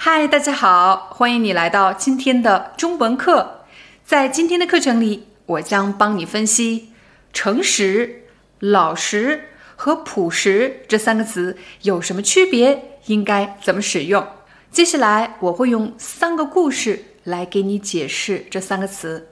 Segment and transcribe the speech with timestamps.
[0.00, 3.64] 嗨，大家好，欢迎你来到今天的中文课。
[4.04, 6.92] 在今天的课程里，我将帮你分析
[7.34, 8.26] “诚实
[8.60, 14.24] ”“老实”和“朴实”这三个词有什么区别，应该怎么使用。
[14.70, 19.30] 接下来，我会用三个故事来给你解释这三个词。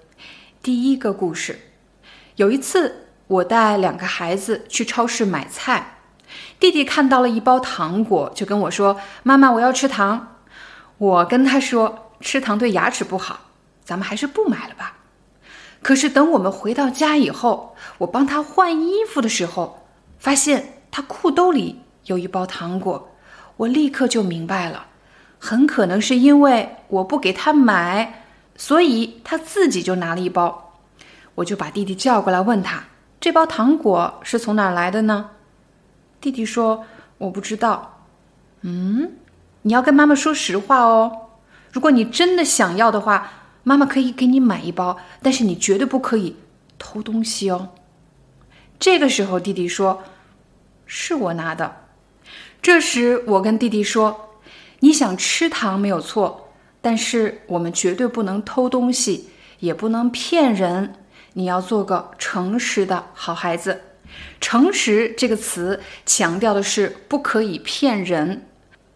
[0.64, 1.60] 第一个故事，
[2.34, 5.98] 有一次，我带两个孩子去超市买菜，
[6.58, 10.32] 弟弟看到了一包糖果，就跟我说：“妈妈，我要吃糖。”
[10.98, 13.38] 我跟他说：“吃糖对牙齿不好，
[13.84, 14.96] 咱们还是不买了吧。”
[15.82, 19.86] 可是等我们回到家以后，我帮他换衣服的时候，
[20.18, 23.14] 发现他裤兜里有一包糖果，
[23.58, 24.86] 我立刻就明白了，
[25.38, 28.24] 很可能是因为我不给他买，
[28.56, 30.72] 所以他自己就拿了一包。
[31.34, 32.82] 我就把弟弟叫过来，问他
[33.20, 35.30] ：“这包糖果是从哪儿来的呢？”
[36.20, 36.86] 弟弟说
[37.18, 38.06] ：“我不知道。”
[38.62, 39.12] 嗯。
[39.66, 41.30] 你要跟妈妈说实话哦。
[41.72, 43.32] 如果你真的想要的话，
[43.64, 46.36] 妈妈可以给你买一包，但是你绝对不可以
[46.78, 47.70] 偷东西哦。
[48.78, 50.04] 这个时候，弟弟说
[50.86, 51.88] ：“是我拿的。”
[52.62, 54.38] 这时，我跟弟弟说
[54.78, 60.94] ：“你想吃糖没有错，但是我们绝对不能偷东西，也不能骗人。
[61.32, 63.80] 你要做个诚实的好孩子。
[64.40, 68.46] 诚实这个词强调的是不可以骗人。”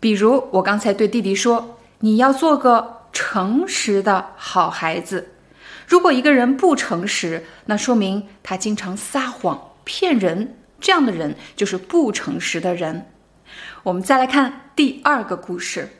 [0.00, 5.34] 比如我刚才对弟弟说：“你要做个诚实的好孩子。
[5.86, 13.06] 如果一个人不诚实，那说明他经常撒谎骗人，这样的人就是不诚实的人。”
[13.82, 15.90] 我们再来看第二个故事。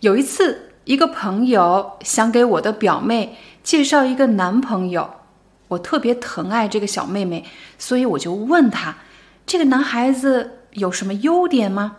[0.00, 5.10] 有一次，一个朋友想给我的表妹介绍一个男朋友，
[5.68, 7.44] 我特别疼爱这个小妹妹，
[7.78, 8.96] 所以我就问她
[9.46, 11.96] ：“这个男孩子有什么优点吗？”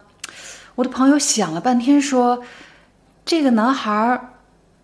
[0.78, 2.44] 我的朋友想了半天，说
[3.26, 4.34] ：“这个男孩儿，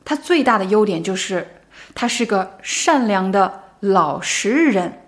[0.03, 1.61] 他最大的优点就是
[1.93, 5.03] 他是个善良的老实人。”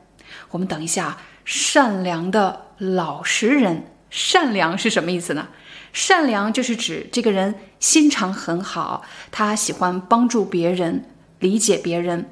[0.52, 5.48] 我们等一下，善良的老实人，善良是什么意思呢？
[5.92, 11.06] 善良就是指这个人心肠很好，他喜欢帮助别人，
[11.40, 12.30] 理解别人。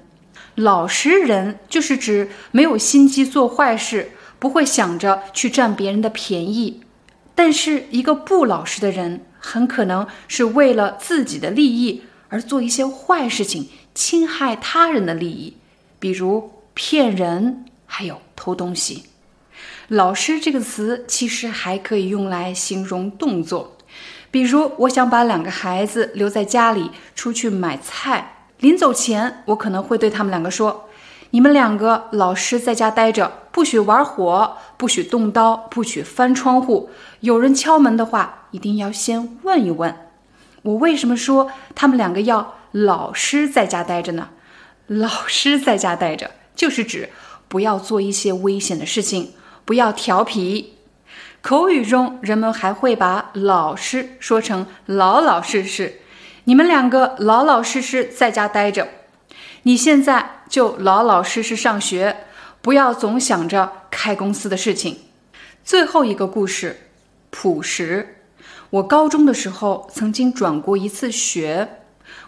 [0.53, 6.82] 老实人就是指没有心机做坏事，不会想着去占别人的便宜。
[7.35, 15.57] 但是，一个不老实的人，很可能是为了自己的利益而做一些坏事情，侵害他人的利益，
[15.99, 19.05] 比如骗人，还有偷东西。
[19.87, 23.77] 老实这个词其实还可以用来形容动作，
[24.31, 30.87] 比如我想把两个孩子留在家里出去买菜，临走前，我可能会对他们两个说。
[31.33, 36.91] 你们两个老实在家待着，不许玩火，不许动刀，不许翻窗户。
[37.21, 39.97] 有人敲门的话，一定要先问一问。
[40.61, 44.29] 我为什么说他们两个要老实在家待着呢？
[44.85, 47.09] 老实在家待着，就是指
[47.47, 49.33] 不要做一些危险的事情，
[49.65, 50.75] 不要调皮。
[51.41, 55.99] 口语中，人们还会把老实说成老老实实。
[56.43, 58.87] 你们两个老老实实在家待着。
[59.65, 62.15] 你现在就老老实实上学，
[62.61, 64.99] 不要总想着开公司的事情。
[65.63, 66.91] 最后一个故事，
[67.31, 68.17] 朴实。
[68.69, 71.79] 我高中的时候曾经转过一次学，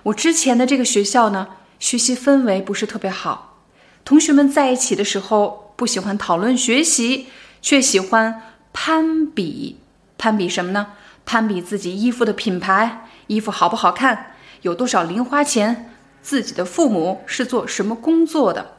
[0.01, 3.59] 我之前的这个学校呢，学习氛围不是特别好，
[4.03, 7.27] 同学们在一起的时候不喜欢讨论学习，
[7.61, 8.41] 却喜欢
[8.73, 9.77] 攀比。
[10.17, 10.87] 攀比什么呢？
[11.27, 14.33] 攀比自己衣服的品牌，衣服好不好看，
[14.63, 15.91] 有多少零花钱。
[16.25, 18.77] 自己的父母是做什么工作的？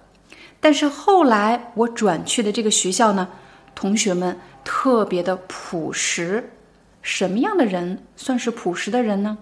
[0.58, 3.28] 但是后来我转去的这个学校呢，
[3.72, 6.50] 同学们特别的朴实。
[7.02, 9.38] 什么样的人算是朴实的人呢？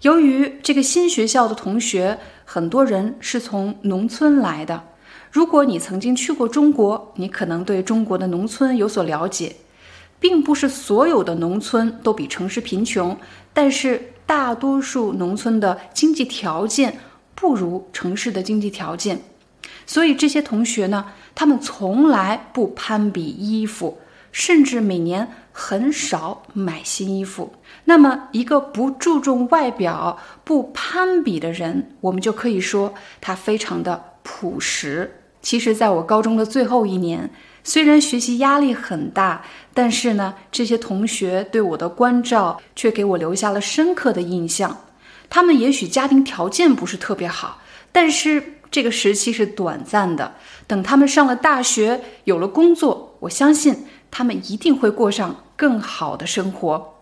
[0.00, 4.82] 由于这个新学校的同学很多人是从农村来的，
[5.30, 9.54] 如果你曾经去过中国，你可能对中国的农村有所了解，
[10.18, 13.16] 并不是所有的农村都比城市贫穷，
[13.52, 16.98] 但是大多数农村的经济条件。
[17.40, 19.20] 不如城市的经济条件，
[19.86, 21.06] 所以这些同学呢，
[21.36, 23.98] 他们从来不攀比衣服，
[24.32, 27.52] 甚至每年很少买新衣服。
[27.84, 35.22] 那么，一个不注重外表、不攀比的人，我们就可以说他非常的朴实。
[35.40, 37.30] 其实，在我高中的最后一年，
[37.62, 44.76] 虽然学习压力很大，但是呢，这些同学对我的关照却给我留下了深刻的印象。
[45.30, 47.60] 他们也许家庭条件不是特别好，
[47.92, 50.34] 但是这个时期是短暂的。
[50.66, 56.94] 等他们上了大学，有了工作，我相信他们一定会过上更好的生活。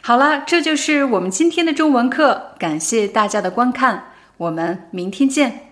[0.00, 5.71] 好了，这就是我们今天的中文课，感谢大家的观看，我们明天见。